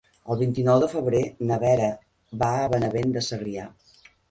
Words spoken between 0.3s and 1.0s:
El vint-i-nou de